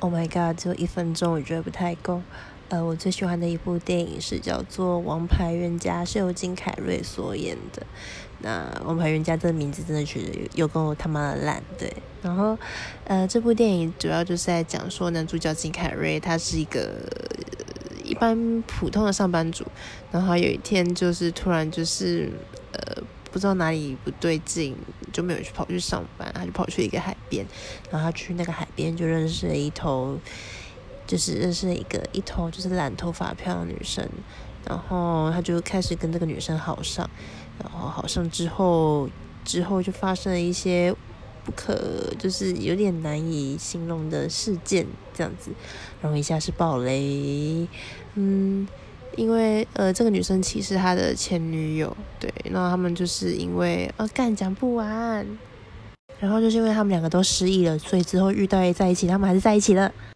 [0.00, 2.20] Oh my god，只有一分钟，我觉得不太够。
[2.68, 7.86] 呃，我最喜欢的一部电影是叫做《王牌冤家》，是由金凯瑞所演的。
[8.40, 11.92] 那《王牌冤家》这个名字真的觉得有够他妈的烂，对。
[12.22, 12.58] 然后，
[13.04, 16.90] 呃，这部电影主要就是在讲说男主角金凯瑞他是一个
[18.02, 19.64] 一般普通的上班族，
[20.10, 22.30] 然后有一天就是突然就是
[22.72, 24.74] 呃不知道哪里不对劲，
[25.14, 27.46] 就没有去跑去上班，他就跑去一个海边，
[27.90, 30.18] 然后他去那个海边就认识了一头。
[31.06, 34.08] 就是认识了一个一头就是染头发漂亮的女生，
[34.66, 37.08] 然后他就开始跟这个女生好上，
[37.62, 39.06] 然后好上之后，
[39.44, 40.90] 之后就发生了一些
[41.44, 45.50] 不可就是有点难以形容的事件，这样子，
[46.00, 47.68] 然后一下是暴雷，
[48.14, 48.66] 嗯，
[49.16, 55.26] 因为呃这个女生其实她的前女友，对，然后他们就是因为呃干讲不完，
[56.20, 59.92] 然后就是因为他们两个都失忆了，所以之后遇到在一起，他们还是在一起了。